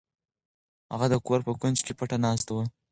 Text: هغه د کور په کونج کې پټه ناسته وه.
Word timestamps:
هغه 0.91 1.07
د 1.09 1.15
کور 1.25 1.39
په 1.47 1.51
کونج 1.61 1.77
کې 1.85 1.93
پټه 1.99 2.17
ناسته 2.25 2.51
وه. 2.55 2.63